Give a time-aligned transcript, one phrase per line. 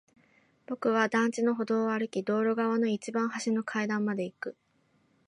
[0.65, 4.55] 僕は団地の歩道を歩き、道路側の一番端の階段まで行く。